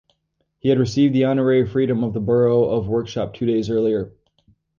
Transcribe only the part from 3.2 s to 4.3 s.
two days earlier.